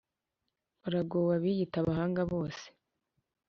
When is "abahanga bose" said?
1.79-2.65